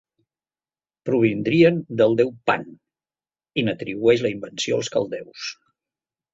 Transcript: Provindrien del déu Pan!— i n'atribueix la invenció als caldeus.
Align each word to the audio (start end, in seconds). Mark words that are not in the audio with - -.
Provindrien 1.09 1.77
del 2.01 2.17
déu 2.23 2.33
Pan!— 2.51 2.67
i 3.63 3.67
n'atribueix 3.69 4.27
la 4.27 4.35
invenció 4.39 4.81
als 4.83 4.93
caldeus. 4.99 5.49